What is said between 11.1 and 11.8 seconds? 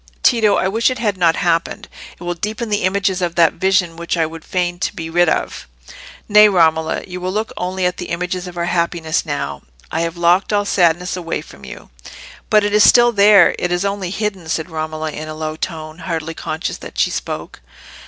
away from